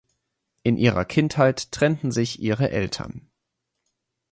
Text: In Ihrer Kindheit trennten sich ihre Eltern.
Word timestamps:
In 0.63 0.77
Ihrer 0.77 1.05
Kindheit 1.05 1.71
trennten 1.71 2.11
sich 2.11 2.39
ihre 2.41 2.71
Eltern. 2.71 3.29